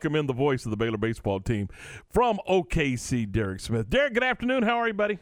Come 0.00 0.14
in 0.14 0.26
the 0.26 0.32
voice 0.32 0.64
of 0.64 0.70
the 0.70 0.76
Baylor 0.76 0.96
baseball 0.96 1.40
team 1.40 1.68
from 2.08 2.38
OKC, 2.48 3.30
Derek 3.30 3.58
Smith. 3.58 3.90
Derek, 3.90 4.14
good 4.14 4.22
afternoon. 4.22 4.62
How 4.62 4.76
are 4.76 4.86
you, 4.86 4.94
buddy? 4.94 5.18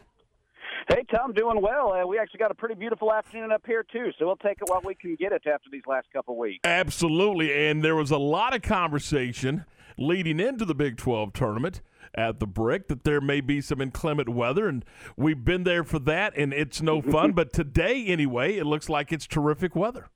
Hey, 0.88 1.02
Tom, 1.10 1.32
doing 1.32 1.62
well. 1.62 1.94
Uh, 1.94 2.06
we 2.06 2.18
actually 2.18 2.38
got 2.38 2.50
a 2.50 2.54
pretty 2.54 2.74
beautiful 2.74 3.10
afternoon 3.10 3.52
up 3.52 3.62
here, 3.66 3.84
too, 3.90 4.10
so 4.18 4.26
we'll 4.26 4.36
take 4.36 4.58
it 4.60 4.68
while 4.68 4.82
we 4.84 4.94
can 4.94 5.16
get 5.16 5.32
it 5.32 5.46
after 5.46 5.70
these 5.72 5.82
last 5.86 6.08
couple 6.12 6.36
weeks. 6.36 6.60
Absolutely. 6.64 7.68
And 7.68 7.82
there 7.82 7.96
was 7.96 8.10
a 8.10 8.18
lot 8.18 8.54
of 8.54 8.60
conversation 8.60 9.64
leading 9.96 10.38
into 10.38 10.66
the 10.66 10.74
Big 10.74 10.98
12 10.98 11.32
tournament 11.32 11.80
at 12.14 12.38
the 12.38 12.46
Brick 12.46 12.88
that 12.88 13.04
there 13.04 13.22
may 13.22 13.40
be 13.40 13.62
some 13.62 13.80
inclement 13.80 14.28
weather, 14.28 14.68
and 14.68 14.84
we've 15.16 15.42
been 15.42 15.64
there 15.64 15.84
for 15.84 15.98
that, 16.00 16.34
and 16.36 16.52
it's 16.52 16.82
no 16.82 17.00
fun. 17.00 17.32
but 17.34 17.50
today, 17.50 18.04
anyway, 18.04 18.56
it 18.56 18.66
looks 18.66 18.90
like 18.90 19.10
it's 19.10 19.26
terrific 19.26 19.74
weather. 19.74 20.10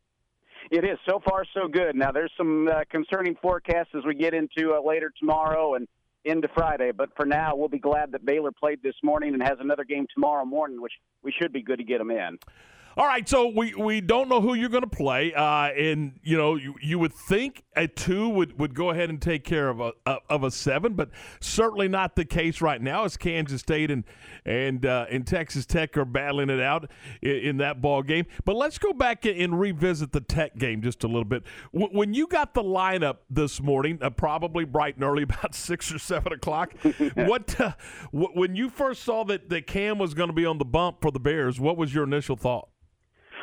It 0.71 0.85
is. 0.85 0.99
So 1.09 1.21
far, 1.29 1.45
so 1.53 1.67
good. 1.67 1.97
Now, 1.97 2.13
there's 2.13 2.33
some 2.37 2.69
uh, 2.69 2.85
concerning 2.91 3.35
forecasts 3.43 3.91
as 3.97 4.05
we 4.07 4.15
get 4.15 4.35
into 4.35 4.73
uh, 4.73 4.81
later 4.87 5.13
tomorrow 5.19 5.75
and 5.75 5.89
into 6.25 6.47
Friday. 6.55 6.93
But 6.93 7.11
for 7.17 7.27
now, 7.27 7.57
we'll 7.57 7.69
be 7.69 7.81
glad 7.81 8.13
that 8.13 8.25
Baylor 8.25 8.53
played 8.53 8.81
this 8.81 8.95
morning 9.03 9.35
and 9.35 9.43
has 9.43 9.59
another 9.59 9.83
game 9.83 10.07
tomorrow 10.15 10.45
morning, 10.45 10.81
which 10.81 10.93
we 11.25 11.33
should 11.33 11.53
be 11.53 11.63
good 11.63 11.79
to 11.79 11.85
get 11.85 11.99
them 11.99 12.13
in. 12.13 12.39
All 12.97 13.07
right, 13.07 13.29
so 13.29 13.47
we, 13.47 13.73
we 13.75 14.01
don't 14.01 14.29
know 14.29 14.41
who 14.41 14.55
you're 14.55 14.69
going 14.69 14.83
to 14.83 14.89
play, 14.89 15.33
uh, 15.33 15.69
and 15.69 16.19
you 16.25 16.37
know 16.37 16.57
you, 16.57 16.75
you 16.83 16.99
would 16.99 17.13
think 17.13 17.63
a 17.77 17.87
two 17.87 18.29
would, 18.29 18.59
would 18.59 18.75
go 18.75 18.91
ahead 18.91 19.11
and 19.11 19.23
take 19.23 19.45
care 19.45 19.69
of 19.69 19.81
a 19.81 19.93
of 20.29 20.43
a 20.43 20.51
seven, 20.51 20.95
but 20.95 21.09
certainly 21.39 21.87
not 21.87 22.17
the 22.17 22.25
case 22.25 22.61
right 22.61 22.83
now. 22.83 23.05
As 23.05 23.17
Kansas 23.17 23.61
State 23.61 23.93
and 23.93 24.03
and 24.45 24.85
uh, 24.85 25.07
and 25.09 25.25
Texas 25.25 25.67
Tech 25.67 25.97
are 25.97 26.05
battling 26.05 26.51
it 26.51 26.61
out 26.61 26.91
in, 27.23 27.37
in, 27.37 27.57
that 27.59 27.81
ball 27.81 28.03
game. 28.03 28.27
But 28.45 28.57
let's 28.57 28.77
go 28.77 28.93
back 28.93 29.25
and 29.25 29.61
revisit 29.61 30.11
the 30.11 30.21
Tech 30.21 30.57
game 30.57 30.83
just 30.83 31.05
a 31.05 31.07
little 31.07 31.25
bit. 31.25 31.45
W- 31.73 31.97
when 31.97 32.13
you 32.13 32.27
got 32.27 32.55
the 32.55 32.63
lineup 32.63 33.19
this 33.31 33.61
morning, 33.63 34.01
uh, 34.03 34.11
probably 34.11 34.65
bright 34.65 34.97
and 34.97 35.05
early, 35.05 35.23
about 35.31 35.55
six 35.55 35.95
or 35.95 36.01
seven 36.01 36.33
o'clock. 36.33 36.75
what 37.15 37.61
uh, 37.61 37.73
w- 38.13 38.33
when 38.35 38.57
you 38.57 38.69
first 38.69 39.05
saw 39.05 39.25
that 39.25 39.49
that 39.49 39.69
Cam 39.69 39.99
was 39.99 40.13
going 40.13 40.29
to 40.29 40.35
be 40.35 40.45
on 40.45 40.59
the 40.59 40.65
bump 40.65 41.01
for 41.01 41.13
the 41.13 41.21
Bears, 41.21 41.61
what 41.61 41.77
was 41.77 41.95
your 41.95 42.03
initial 42.03 42.35
thought? 42.35 42.69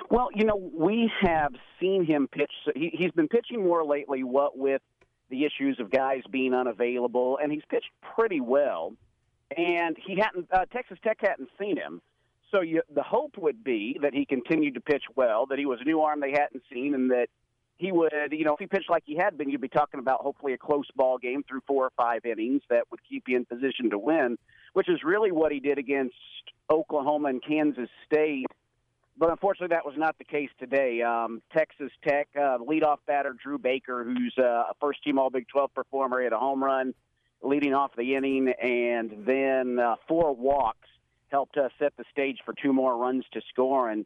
Well, 0.10 0.30
you 0.34 0.46
know, 0.46 0.56
we 0.56 1.12
have 1.22 1.54
seen 1.80 2.06
him 2.06 2.28
pitch. 2.32 2.52
He, 2.76 2.92
he's 2.94 3.12
been 3.12 3.28
pitching 3.28 3.64
more 3.64 3.84
lately, 3.84 4.24
what 4.24 4.58
with 4.58 4.82
the 5.30 5.44
issues 5.44 5.80
of 5.80 5.92
guys 5.92 6.22
being 6.32 6.54
unavailable, 6.54 7.38
and 7.42 7.52
he's 7.52 7.64
pitched 7.70 7.90
pretty 8.16 8.40
well. 8.40 8.94
And 9.56 9.98
he 10.06 10.18
hadn't, 10.18 10.48
uh, 10.52 10.66
Texas 10.72 10.98
Tech 11.04 11.18
hadn't 11.20 11.50
seen 11.60 11.76
him. 11.78 12.02
So 12.52 12.62
you, 12.62 12.82
the 12.94 13.04
hope 13.04 13.38
would 13.38 13.64
be 13.64 14.00
that 14.02 14.14
he 14.14 14.26
continued 14.26 14.76
to 14.76 14.82
pitch 14.82 15.04
well, 15.16 15.46
that 15.48 15.60
he 15.60 15.66
was 15.66 15.80
a 15.82 15.84
new 15.84 16.02
arm 16.02 16.22
they 16.22 16.32
hadn't 16.32 16.64
seen, 16.72 16.94
and 16.94 17.12
that 17.12 17.28
he 17.78 17.92
would, 17.92 18.14
you 18.32 18.46
know, 18.46 18.54
if 18.54 18.60
he 18.60 18.68
pitched 18.68 18.90
like 18.90 19.04
he 19.06 19.18
had 19.18 19.38
been, 19.38 19.50
you'd 19.50 19.62
be 19.62 19.68
talking 19.68 20.00
about 20.00 20.22
hopefully 20.22 20.54
a 20.54 20.58
close 20.58 20.88
ball 20.96 21.18
game 21.18 21.44
through 21.44 21.62
four 21.68 21.86
or 21.86 21.92
five 21.98 22.26
innings 22.26 22.62
that 22.70 22.84
would 22.90 23.02
keep 23.08 23.26
you 23.28 23.36
in 23.36 23.46
position 23.46 23.90
to 23.90 24.00
win, 24.00 24.38
which 24.74 24.88
is 24.88 25.04
really 25.04 25.32
what 25.32 25.52
he 25.52 25.60
did 25.60 25.78
against 25.78 26.16
Oklahoma 26.72 27.30
and 27.30 27.44
Kansas 27.44 27.90
State 28.06 28.48
but 29.18 29.32
unfortunately, 29.32 29.76
that 29.76 29.86
was 29.86 29.96
not 29.98 30.18
the 30.18 30.23
case 30.23 30.50
today. 30.60 31.02
Um, 31.02 31.42
Texas 31.56 31.92
Tech 32.08 32.28
uh, 32.36 32.58
leadoff 32.60 32.98
batter 33.08 33.34
Dru 33.42 33.58
Baker, 33.58 34.04
who's 34.04 34.34
uh, 34.38 34.44
a 34.44 34.73
first-team 34.80 35.18
All 35.18 35.30
Big 35.30 35.48
12 35.48 35.73
performer, 35.73 36.22
had 36.22 36.34
a 36.34 36.40
home 36.40 36.64
run 36.64 36.94
leading 37.42 37.73
off 37.73 37.92
the 37.98 38.16
inning, 38.16 38.50
and 38.62 39.26
then 39.26 39.80
uh, 39.80 39.95
four 40.08 40.36
walks 40.36 40.88
helped 41.30 41.58
uh, 41.58 41.70
set 41.80 41.94
the 41.98 42.04
stage 42.12 42.38
for 42.45 42.54
two 42.62 42.73
more 42.73 42.98
runs 42.98 43.26
to 43.34 43.42
score. 43.50 43.90
And 43.90 44.06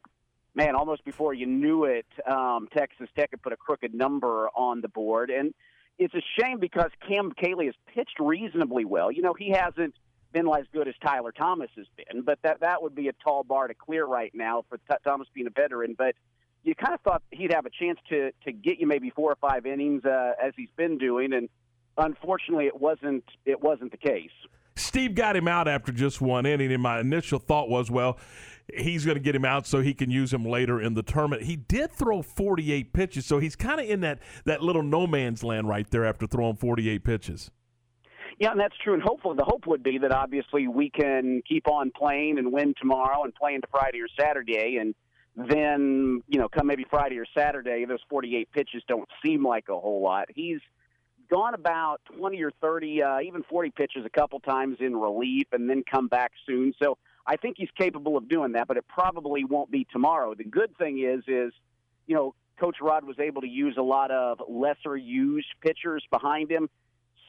man, 0.55 0.75
almost 0.75 1.03
before 1.05 1.33
you 1.33 1.45
knew 1.45 1.85
it, 1.85 2.07
um, 2.29 2.67
Texas 2.75 3.09
Tech 3.15 3.31
had 3.31 3.41
put 3.41 3.53
a 3.53 3.57
crooked 3.57 3.93
number 3.93 4.49
on 4.55 4.81
the 4.81 4.89
board, 4.89 5.29
and 5.29 5.53
it's 5.99 6.13
a 6.13 6.21
shame 6.39 6.59
because 6.59 6.89
Cam 7.07 7.31
Caley 7.31 7.67
has 7.67 7.75
pitched 7.93 8.19
reasonably 8.19 8.85
well. 8.85 9.11
You 9.11 9.21
know, 9.21 9.33
he 9.33 9.51
hasn't 9.51 9.93
been 10.31 10.47
as 10.47 10.65
good 10.73 10.87
as 10.87 10.95
Tyler 11.03 11.31
Thomas 11.31 11.69
has 11.75 11.87
been, 11.95 12.21
but 12.21 12.39
that 12.43 12.59
that 12.61 12.81
would 12.81 12.95
be 12.95 13.07
a 13.07 13.13
tall 13.13 13.43
bar 13.43 13.67
to 13.67 13.73
clear 13.73 14.05
right 14.05 14.31
now 14.33 14.63
for 14.69 14.79
Thomas 15.03 15.27
being 15.33 15.47
a 15.47 15.51
veteran. 15.51 15.95
But 15.97 16.15
you 16.63 16.75
kind 16.75 16.93
of 16.93 17.01
thought 17.01 17.23
he'd 17.31 17.53
have 17.53 17.65
a 17.65 17.69
chance 17.69 17.99
to 18.09 18.31
to 18.45 18.51
get 18.51 18.79
you 18.79 18.87
maybe 18.87 19.09
four 19.09 19.31
or 19.31 19.37
five 19.37 19.65
innings 19.65 20.05
uh, 20.05 20.33
as 20.41 20.53
he's 20.55 20.69
been 20.75 20.97
doing, 20.97 21.33
and 21.33 21.49
unfortunately, 21.97 22.67
it 22.67 22.79
wasn't 22.79 23.23
it 23.45 23.61
wasn't 23.61 23.91
the 23.91 23.97
case. 23.97 24.31
Steve 24.75 25.15
got 25.15 25.35
him 25.35 25.47
out 25.47 25.67
after 25.67 25.91
just 25.91 26.21
one 26.21 26.45
inning, 26.45 26.71
and 26.71 26.81
my 26.81 26.99
initial 26.99 27.39
thought 27.39 27.69
was, 27.69 27.91
well, 27.91 28.17
he's 28.73 29.05
going 29.05 29.15
to 29.15 29.21
get 29.21 29.35
him 29.35 29.45
out 29.45 29.67
so 29.67 29.81
he 29.81 29.93
can 29.93 30.09
use 30.09 30.33
him 30.33 30.45
later 30.45 30.79
in 30.81 30.93
the 30.93 31.03
tournament. 31.03 31.43
He 31.43 31.57
did 31.57 31.91
throw 31.91 32.21
48 32.21 32.93
pitches, 32.93 33.25
so 33.25 33.39
he's 33.39 33.55
kind 33.55 33.79
of 33.79 33.89
in 33.89 33.99
that 34.01 34.19
that 34.45 34.61
little 34.61 34.83
no 34.83 35.07
man's 35.07 35.43
land 35.43 35.67
right 35.67 35.89
there 35.89 36.05
after 36.05 36.25
throwing 36.25 36.55
48 36.55 37.03
pitches. 37.03 37.51
Yeah, 38.41 38.49
and 38.49 38.59
that's 38.59 38.75
true. 38.83 38.95
And 38.95 39.03
hopefully, 39.03 39.35
the 39.37 39.43
hope 39.43 39.67
would 39.67 39.83
be 39.83 39.99
that 39.99 40.11
obviously 40.11 40.67
we 40.67 40.89
can 40.89 41.43
keep 41.47 41.67
on 41.67 41.91
playing 41.91 42.39
and 42.39 42.51
win 42.51 42.73
tomorrow 42.75 43.23
and 43.23 43.35
play 43.35 43.53
into 43.53 43.67
Friday 43.69 44.01
or 44.01 44.07
Saturday. 44.19 44.77
And 44.81 44.95
then, 45.35 46.23
you 46.27 46.39
know, 46.39 46.49
come 46.49 46.65
maybe 46.65 46.83
Friday 46.89 47.19
or 47.19 47.25
Saturday, 47.37 47.85
those 47.85 47.99
48 48.09 48.51
pitches 48.51 48.81
don't 48.87 49.07
seem 49.23 49.45
like 49.45 49.65
a 49.69 49.79
whole 49.79 50.01
lot. 50.01 50.29
He's 50.33 50.57
gone 51.29 51.53
about 51.53 52.01
20 52.17 52.41
or 52.41 52.49
30, 52.59 53.03
uh, 53.03 53.19
even 53.19 53.43
40 53.43 53.69
pitches 53.77 54.07
a 54.07 54.09
couple 54.09 54.39
times 54.39 54.77
in 54.79 54.95
relief 54.95 55.45
and 55.51 55.69
then 55.69 55.83
come 55.83 56.07
back 56.07 56.31
soon. 56.47 56.73
So 56.81 56.97
I 57.27 57.35
think 57.37 57.57
he's 57.59 57.69
capable 57.77 58.17
of 58.17 58.27
doing 58.27 58.53
that, 58.53 58.67
but 58.67 58.75
it 58.75 58.85
probably 58.87 59.45
won't 59.45 59.69
be 59.69 59.85
tomorrow. 59.91 60.33
The 60.33 60.45
good 60.45 60.75
thing 60.79 60.97
is, 60.97 61.23
is, 61.27 61.53
you 62.07 62.15
know, 62.15 62.33
Coach 62.59 62.77
Rod 62.81 63.05
was 63.05 63.19
able 63.19 63.41
to 63.41 63.47
use 63.47 63.75
a 63.77 63.83
lot 63.83 64.09
of 64.09 64.41
lesser 64.49 64.97
used 64.97 65.47
pitchers 65.61 66.03
behind 66.09 66.49
him 66.49 66.69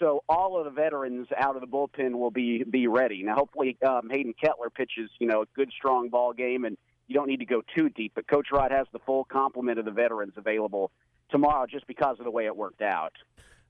so 0.03 0.25
all 0.29 0.59
of 0.59 0.65
the 0.65 0.71
veterans 0.71 1.29
out 1.37 1.55
of 1.55 1.61
the 1.61 1.67
bullpen 1.67 2.17
will 2.19 2.33
be 2.33 2.65
be 2.65 2.89
ready. 2.89 3.23
Now, 3.23 3.37
hopefully, 3.37 3.79
um, 3.87 4.11
Hayden 4.11 4.35
Kettler 4.43 4.69
pitches 4.69 5.09
you 5.21 5.29
know 5.29 5.43
a 5.43 5.47
good 5.55 5.71
strong 5.77 6.09
ball 6.09 6.33
game, 6.33 6.65
and 6.65 6.77
you 7.07 7.15
don't 7.15 7.29
need 7.29 7.39
to 7.39 7.47
go 7.47 7.63
too 7.77 7.89
deep. 7.89 8.13
But 8.15 8.27
Coach 8.27 8.49
Rod 8.53 8.73
has 8.73 8.87
the 8.93 8.99
full 9.07 9.25
complement 9.25 9.79
of 9.79 9.85
the 9.85 9.93
veterans 9.93 10.35
available 10.37 10.91
tomorrow, 11.31 11.67
just 11.71 11.87
because 11.87 12.17
of 12.19 12.25
the 12.25 12.31
way 12.31 12.47
it 12.47 12.57
worked 12.57 12.83
out. 12.83 13.13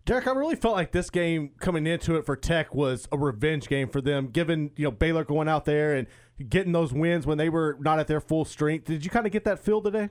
Derek, 0.04 0.26
I 0.26 0.32
really 0.32 0.56
felt 0.56 0.74
like 0.74 0.90
this 0.90 1.10
game 1.10 1.50
coming 1.60 1.86
into 1.86 2.16
it 2.16 2.26
for 2.26 2.34
Tech 2.34 2.74
was 2.74 3.06
a 3.12 3.18
revenge 3.18 3.68
game 3.68 3.88
for 3.88 4.00
them, 4.00 4.28
given 4.28 4.70
you 4.76 4.84
know 4.84 4.90
Baylor 4.90 5.24
going 5.24 5.48
out 5.48 5.66
there 5.66 5.94
and 5.94 6.06
getting 6.48 6.72
those 6.72 6.94
wins 6.94 7.26
when 7.26 7.36
they 7.36 7.50
were 7.50 7.76
not 7.78 7.98
at 7.98 8.06
their 8.06 8.20
full 8.20 8.46
strength. 8.46 8.86
Did 8.86 9.04
you 9.04 9.10
kind 9.10 9.26
of 9.26 9.32
get 9.32 9.44
that 9.44 9.58
feel 9.58 9.82
today? 9.82 10.08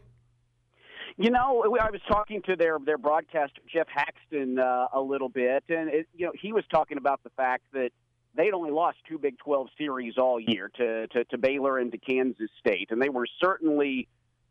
You 1.21 1.29
know, 1.29 1.63
I 1.79 1.91
was 1.91 2.01
talking 2.07 2.41
to 2.47 2.55
their 2.55 2.79
their 2.83 2.97
broadcaster 2.97 3.61
Jeff 3.71 3.85
Haxton 3.87 4.57
uh, 4.57 4.87
a 4.91 4.99
little 4.99 5.29
bit, 5.29 5.63
and 5.69 5.87
it, 5.87 6.07
you 6.15 6.25
know 6.25 6.31
he 6.33 6.51
was 6.51 6.63
talking 6.73 6.97
about 6.97 7.21
the 7.23 7.29
fact 7.37 7.61
that 7.73 7.91
they'd 8.35 8.55
only 8.55 8.71
lost 8.71 8.97
two 9.07 9.19
Big 9.19 9.37
12 9.37 9.67
series 9.77 10.17
all 10.17 10.39
year 10.39 10.71
to, 10.77 11.05
to, 11.09 11.23
to 11.25 11.37
Baylor 11.37 11.77
and 11.77 11.91
to 11.91 11.99
Kansas 11.99 12.49
State, 12.59 12.87
and 12.89 12.99
they 12.99 13.09
were 13.09 13.27
certainly 13.39 14.07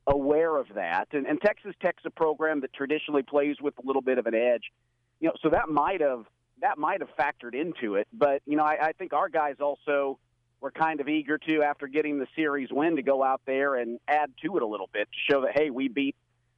aware 0.06 0.56
of 0.56 0.68
that. 0.76 1.08
And, 1.10 1.26
and 1.26 1.40
Texas 1.40 1.74
Tech's 1.82 2.04
a 2.04 2.10
program 2.10 2.60
that 2.60 2.72
traditionally 2.72 3.24
plays 3.24 3.56
with 3.60 3.74
a 3.82 3.84
little 3.84 4.02
bit 4.02 4.18
of 4.18 4.26
an 4.26 4.36
edge, 4.36 4.70
you 5.18 5.26
know, 5.26 5.34
so 5.42 5.48
that 5.50 5.68
might 5.68 6.00
have 6.00 6.24
that 6.60 6.78
might 6.78 7.00
have 7.00 7.10
factored 7.18 7.60
into 7.60 7.96
it. 7.96 8.06
But 8.12 8.42
you 8.46 8.56
know, 8.56 8.62
I, 8.62 8.76
I 8.80 8.92
think 8.92 9.12
our 9.12 9.28
guys 9.28 9.56
also 9.58 10.20
were 10.60 10.70
kind 10.70 11.00
of 11.00 11.08
eager 11.08 11.36
to, 11.36 11.62
after 11.64 11.88
getting 11.88 12.20
the 12.20 12.28
series 12.36 12.68
win, 12.70 12.94
to 12.94 13.02
go 13.02 13.24
out 13.24 13.40
there 13.44 13.74
and 13.74 13.98
add 14.06 14.30
to 14.44 14.56
it 14.56 14.62
a 14.62 14.66
little 14.66 14.88
bit 14.92 15.08
to 15.10 15.32
show 15.32 15.40
that 15.40 15.58
hey, 15.58 15.70
we 15.70 15.88
beat 15.88 16.14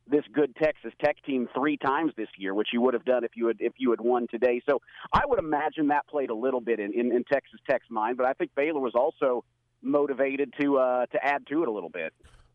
this 0.08 0.24
good 0.32 0.54
Texas 0.56 0.92
Tech 1.02 1.16
team 1.24 1.48
three 1.54 1.76
times 1.76 2.12
this 2.16 2.28
year, 2.36 2.54
which 2.54 2.68
you 2.72 2.80
would 2.80 2.94
have 2.94 3.04
done 3.04 3.24
if 3.24 3.32
you 3.34 3.46
had 3.46 3.56
if 3.60 3.74
you 3.78 3.90
had 3.90 4.00
won 4.00 4.26
today. 4.30 4.60
So 4.68 4.80
I 5.12 5.22
would 5.24 5.38
imagine 5.38 5.88
that 5.88 6.06
played 6.08 6.30
a 6.30 6.34
little 6.34 6.60
bit 6.60 6.80
in, 6.80 6.92
in, 6.92 7.12
in 7.12 7.24
Texas 7.24 7.60
Tech's 7.68 7.90
mind, 7.90 8.16
but 8.16 8.26
I 8.26 8.32
think 8.32 8.50
Baylor 8.54 8.80
was 8.80 8.94
also 8.94 9.44
motivated 9.82 10.54
to 10.60 10.78
uh, 10.78 11.06
to 11.06 11.24
add 11.24 11.46
to 11.48 11.62
it 11.62 11.68
a 11.68 11.70
little 11.70 11.88
bit. 11.91 12.12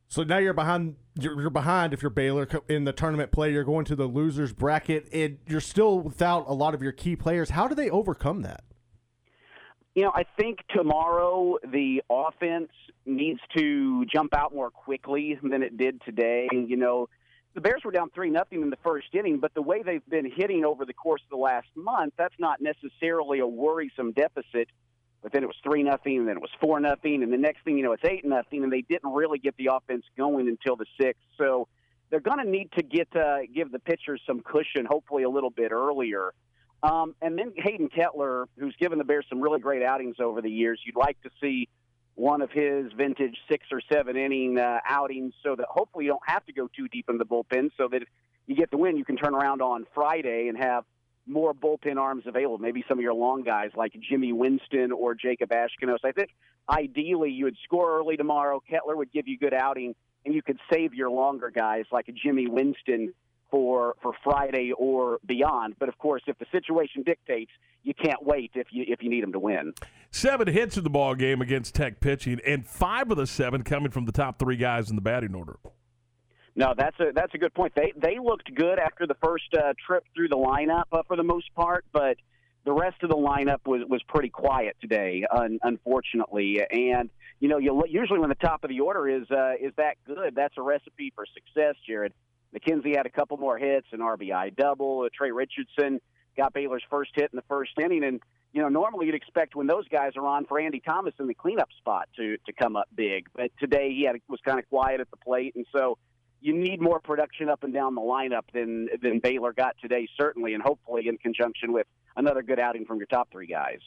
So 0.10 0.24
now 0.24 0.38
you're 0.38 0.54
behind. 0.54 0.96
You're, 1.20 1.40
you're 1.40 1.50
behind 1.50 1.94
if 1.94 2.02
you're 2.02 2.10
Baylor 2.10 2.48
in 2.70 2.86
the 2.86 2.94
tournament 2.94 3.32
play. 3.32 3.52
You're 3.52 3.66
going 3.66 3.86
to 3.86 3.96
the 3.96 4.06
losers 4.06 4.54
bracket, 4.54 5.08
and 5.12 5.38
you're 5.48 5.60
still 5.62 6.00
without 6.00 6.46
a 6.48 6.54
lot 6.54 6.74
of 6.74 6.82
your 6.82 6.94
key 6.94 7.16
players. 7.16 7.50
How 7.50 7.68
do 7.68 7.76
they 7.76 7.90
overcome 7.90 8.42
that? 8.44 8.64
You 9.96 10.04
know, 10.04 10.12
I 10.14 10.26
think 10.40 10.60
tomorrow 10.76 11.58
the 11.64 12.04
offense 12.10 12.70
needs 13.06 13.40
to 13.58 14.06
jump 14.06 14.36
out 14.36 14.54
more 14.54 14.70
quickly 14.70 15.40
than 15.42 15.64
it 15.64 15.76
did 15.76 16.02
today. 16.04 16.48
You 16.52 16.78
know, 16.78 17.10
the 17.58 17.62
Bears 17.62 17.82
were 17.84 17.92
down 17.92 18.12
three 18.12 18.30
nothing 18.30 18.62
in 18.62 18.70
the 18.70 18.78
first 18.84 19.08
inning, 19.14 19.40
but 19.40 19.52
the 19.56 19.64
way 19.64 19.82
they've 19.82 20.08
been 20.08 20.32
hitting 20.32 20.64
over 20.64 20.86
the 20.86 20.94
course 20.94 21.24
of 21.24 21.32
the 21.32 21.42
last 21.42 21.66
month, 21.74 22.14
that's 22.16 22.36
not 22.38 22.62
necessarily 22.62 23.40
a 23.40 23.48
worrisome 23.48 24.12
deficit. 24.12 24.70
But 25.24 25.32
then 25.32 25.42
it 25.42 25.48
was 25.48 25.56
three 25.64 25.82
nothing, 25.82 26.20
and 26.20 26.28
then 26.28 26.36
it 26.36 26.42
was 26.42 26.52
four 26.62 26.80
nothing, 26.80 27.24
and 27.24 27.34
the 27.34 27.38
next 27.38 27.64
thing 27.64 27.76
you 27.76 27.84
know, 27.84 27.94
it's 27.94 28.06
eight 28.06 28.24
nothing, 28.24 28.64
and 28.64 28.72
they 28.72 28.84
didn't 28.84 29.12
really 29.12 29.40
get 29.40 29.58
the 29.58 29.72
offense 29.74 30.04
going 30.16 30.48
until 30.48 30.76
the 30.76 30.86
sixth. 31.02 31.24
So 31.40 31.68
they're 32.12 32.20
going 32.20 32.38
to 32.38 32.48
need 32.48 32.70
to 32.74 32.84
get 32.84 33.08
uh, 33.16 33.38
give 33.52 33.72
the 33.72 33.80
pitchers 33.80 34.22
some 34.28 34.42
cushion, 34.42 34.86
hopefully 34.86 35.24
a 35.24 35.30
little 35.30 35.50
bit 35.50 35.72
earlier. 35.72 36.36
Um, 36.84 37.16
and 37.24 37.40
then 37.40 37.54
Hayden 37.58 37.90
Kettler, 37.90 38.46
who's 38.60 38.76
given 38.80 39.00
the 39.00 39.04
Bears 39.04 39.26
some 39.30 39.42
really 39.42 39.60
great 39.60 39.82
outings 39.82 40.18
over 40.20 40.44
the 40.44 40.52
years, 40.52 40.80
you'd 40.86 40.96
like 40.96 41.20
to 41.24 41.32
see 41.42 41.70
one 42.18 42.42
of 42.42 42.50
his 42.50 42.92
vintage 42.94 43.38
six 43.48 43.68
or 43.72 43.80
seven 43.94 44.18
inning 44.18 44.58
uh, 44.58 44.80
outings 44.88 45.36
so 45.44 45.56
that 45.56 45.68
hopefully 45.70 46.06
you 46.06 46.10
don't 46.12 46.28
have 46.28 46.44
to 46.48 46.52
go 46.52 46.68
too 46.76 46.88
deep 46.88 47.06
in 47.10 47.20
the 47.20 47.26
bullpen 47.26 47.70
so 47.78 47.88
that 47.88 48.02
if 48.02 48.08
you 48.48 48.56
get 48.56 48.72
the 48.72 48.78
win, 48.78 48.98
you 48.98 49.06
can 49.06 49.16
turn 49.16 49.36
around 49.36 49.62
on 49.62 49.86
Friday 49.94 50.48
and 50.48 50.58
have 50.58 50.84
more 51.28 51.54
bullpen 51.54 51.98
arms 51.98 52.24
available. 52.26 52.58
Maybe 52.58 52.84
some 52.90 52.98
of 52.98 53.04
your 53.04 53.14
long 53.14 53.44
guys 53.44 53.70
like 53.76 53.94
Jimmy 54.10 54.34
Winston 54.34 54.92
or 54.92 55.14
Jacob 55.14 55.52
Ashkinos. 55.52 56.00
I 56.04 56.12
think 56.12 56.30
ideally 56.68 57.30
you 57.30 57.46
would 57.46 57.58
score 57.64 58.00
early 58.00 58.18
tomorrow. 58.18 58.64
Kettler 58.68 58.96
would 58.96 59.12
give 59.12 59.28
you 59.28 59.38
good 59.38 59.54
outing, 59.54 59.94
and 60.26 60.34
you 60.34 60.42
could 60.42 60.58
save 60.74 60.96
your 60.96 61.12
longer 61.12 61.52
guys 61.52 61.86
like 61.92 62.10
Jimmy 62.16 62.48
Winston 62.48 63.14
for 63.50 63.96
for 64.02 64.14
Friday 64.24 64.72
or 64.78 65.20
beyond. 65.26 65.76
But 65.80 65.90
of 65.90 65.98
course, 65.98 66.24
if 66.28 66.38
the 66.40 66.46
situation 66.52 67.04
dictates, 67.04 67.52
you 67.84 67.94
can't 67.94 68.24
wait 68.24 68.52
if 68.56 68.68
you 68.72 68.86
if 68.88 69.02
you 69.02 69.10
need 69.10 69.24
them 69.24 69.34
to 69.34 69.40
win. 69.40 69.74
Seven 70.12 70.48
hits 70.48 70.78
in 70.78 70.84
the 70.84 70.90
ball 70.90 71.16
game 71.16 71.42
against 71.42 71.76
Tech 71.76 72.00
pitching, 72.00 72.40
and 72.46 72.66
five 72.66 73.10
of 73.12 73.18
the 73.18 73.28
seven 73.28 73.64
coming 73.64 73.92
from 73.92 74.06
the 74.06 74.12
top 74.12 74.40
three 74.40 74.58
guys 74.58 74.90
in 74.90 74.96
the 74.96 75.02
batting 75.02 75.36
order. 75.36 75.58
No, 76.56 76.74
that's 76.76 77.00
a 77.00 77.12
that's 77.14 77.34
a 77.36 77.38
good 77.38 77.54
point. 77.54 77.74
They 77.76 77.94
they 77.96 78.18
looked 78.20 78.54
good 78.54 78.80
after 78.80 79.06
the 79.06 79.16
first 79.24 79.54
uh, 79.54 79.74
trip 79.86 80.04
through 80.16 80.30
the 80.30 80.38
lineup 80.38 80.86
uh, 80.92 81.04
for 81.08 81.16
the 81.16 81.24
most 81.24 81.54
part, 81.54 81.86
but 81.94 82.18
the 82.66 82.74
rest 82.74 83.02
of 83.04 83.10
the 83.10 83.16
lineup 83.16 83.60
was 83.66 83.82
was 83.88 84.02
pretty 84.08 84.30
quiet 84.30 84.76
today, 84.82 85.24
un, 85.32 85.60
unfortunately. 85.62 86.60
And 86.70 87.10
you 87.40 87.48
know, 87.48 87.60
you 87.60 87.84
usually 87.88 88.20
when 88.20 88.30
the 88.30 88.36
top 88.36 88.64
of 88.64 88.70
the 88.70 88.80
order 88.80 89.08
is 89.08 89.30
uh, 89.30 89.54
is 89.62 89.72
that 89.78 89.98
good, 90.06 90.34
that's 90.36 90.56
a 90.58 90.62
recipe 90.64 91.14
for 91.16 91.26
success, 91.34 91.76
Jared. 91.88 92.14
McKenzie 92.56 92.96
had 92.96 93.06
a 93.06 93.10
couple 93.10 93.38
more 93.38 93.58
hits, 93.58 93.88
an 93.92 94.00
RBI 94.00 94.56
double. 94.56 95.08
Tre 95.14 95.32
Richardson 95.32 96.00
got 96.36 96.54
Baylor's 96.54 96.84
first 96.90 97.12
hit 97.16 97.30
in 97.32 97.36
the 97.36 97.44
first 97.50 97.72
inning, 97.78 98.04
and 98.04 98.22
you 98.54 98.62
know 98.62 98.70
normally 98.70 99.08
you'd 99.08 99.16
expect 99.16 99.56
when 99.56 99.68
those 99.68 99.88
guys 99.88 100.14
are 100.16 100.26
on 100.26 100.46
for 100.46 100.60
Andy 100.60 100.80
Thomas 100.80 101.14
in 101.20 101.28
the 101.28 101.34
cleanup 101.34 101.70
spot 101.78 102.10
to 102.16 102.38
to 102.46 102.54
come 102.54 102.76
up 102.76 102.88
big, 102.96 103.28
but 103.36 103.52
today 103.60 103.94
he 103.94 104.06
had 104.06 104.16
was 104.28 104.40
kind 104.46 104.60
of 104.60 104.68
quiet 104.70 105.02
at 105.02 105.10
the 105.12 105.18
plate, 105.18 105.56
and 105.56 105.66
so 105.76 105.98
you 106.40 106.56
need 106.56 106.82
more 106.82 107.00
production 107.00 107.50
up 107.50 107.64
and 107.64 107.74
down 107.74 107.96
the 107.96 108.02
lineup 108.02 108.44
than 108.54 108.88
than 109.02 109.20
Baylor 109.20 109.54
got 109.54 109.76
today, 109.82 110.08
certainly, 110.20 110.54
and 110.54 110.64
hopefully 110.64 111.08
in 111.08 111.18
conjunction 111.18 111.74
with 111.74 111.88
another 112.18 112.44
good 112.44 112.60
outing 112.60 112.86
from 112.86 112.98
your 112.98 113.08
top 113.08 113.32
three 113.32 113.48
guys. 113.48 113.80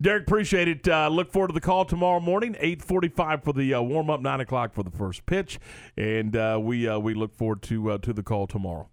Derek, 0.00 0.22
appreciate 0.22 0.68
it. 0.68 0.86
Uh, 0.86 1.08
look 1.08 1.32
forward 1.32 1.48
to 1.48 1.54
the 1.54 1.60
call 1.60 1.84
tomorrow 1.84 2.20
morning, 2.20 2.56
eight 2.60 2.80
forty-five 2.80 3.42
for 3.42 3.52
the 3.52 3.74
uh, 3.74 3.82
warm 3.82 4.08
up, 4.08 4.20
nine 4.20 4.40
o'clock 4.40 4.72
for 4.72 4.82
the 4.84 4.90
first 4.90 5.26
pitch, 5.26 5.58
and 5.96 6.36
uh, 6.36 6.58
we 6.62 6.86
uh, 6.86 6.98
we 6.98 7.14
look 7.14 7.34
forward 7.34 7.62
to 7.62 7.90
uh, 7.90 7.98
to 7.98 8.12
the 8.12 8.22
call 8.22 8.46
tomorrow. 8.46 8.88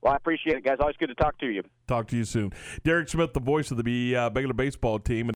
Well, 0.00 0.12
I 0.12 0.16
appreciate 0.16 0.56
it, 0.56 0.64
guys. 0.64 0.76
Always 0.78 0.94
good 0.96 1.08
to 1.08 1.14
talk 1.16 1.38
to 1.38 1.46
you. 1.46 1.64
Talk 1.88 2.06
to 2.08 2.16
you 2.16 2.24
soon, 2.24 2.52
Derek 2.84 3.08
Smith, 3.08 3.32
the 3.32 3.40
voice 3.40 3.72
of 3.72 3.82
the 3.82 4.14
uh, 4.14 4.30
Baylor 4.30 4.52
baseball 4.52 5.00
team. 5.00 5.26